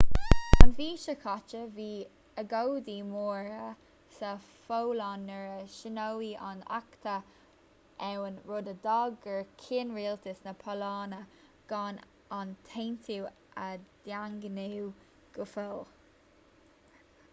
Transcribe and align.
an 0.65 0.69
mhí 0.77 0.85
seo 0.99 1.13
caite 1.23 1.59
bhí 1.73 1.87
agóidí 2.43 2.93
móra 3.09 3.65
sa 4.13 4.29
pholainn 4.45 5.27
nuair 5.31 5.51
a 5.57 5.67
shíníodh 5.73 6.31
an 6.47 6.63
acta 6.77 7.13
ann 8.07 8.39
rud 8.53 8.71
a 8.71 8.73
d'fhág 8.87 9.19
gur 9.27 9.45
chinn 9.65 9.93
rialtas 9.99 10.41
na 10.47 10.53
polainne 10.65 11.19
gan 11.73 11.99
an 12.39 12.55
t-aontú 12.71 13.19
a 13.67 13.69
dhaingniú 14.09 14.89
go 15.37 15.47
fóill 15.53 15.85